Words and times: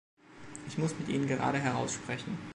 Ich 0.67 0.79
muss 0.79 0.97
mit 0.97 1.09
Ihnen 1.09 1.27
geradeheraus 1.27 1.93
sprechen. 1.93 2.35